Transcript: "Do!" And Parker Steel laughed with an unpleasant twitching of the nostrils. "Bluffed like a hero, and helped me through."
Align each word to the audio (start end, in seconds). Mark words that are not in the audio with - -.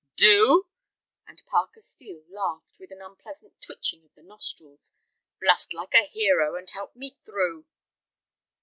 "Do!" 0.15 0.65
And 1.27 1.43
Parker 1.45 1.79
Steel 1.79 2.23
laughed 2.27 2.79
with 2.79 2.89
an 2.89 3.03
unpleasant 3.03 3.61
twitching 3.61 4.03
of 4.03 4.15
the 4.15 4.23
nostrils. 4.23 4.93
"Bluffed 5.39 5.75
like 5.75 5.93
a 5.93 6.07
hero, 6.07 6.55
and 6.55 6.67
helped 6.67 6.95
me 6.95 7.19
through." 7.23 7.67